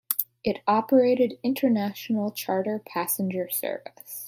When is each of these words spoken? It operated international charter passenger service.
It 0.43 0.63
operated 0.67 1.37
international 1.43 2.31
charter 2.31 2.79
passenger 2.83 3.47
service. 3.51 4.19